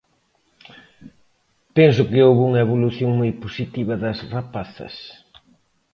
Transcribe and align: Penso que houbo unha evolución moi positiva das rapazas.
Penso 1.77 2.01
que 2.09 2.23
houbo 2.25 2.41
unha 2.49 2.63
evolución 2.67 3.11
moi 3.19 3.31
positiva 3.43 3.93
das 4.03 4.19
rapazas. 4.33 4.95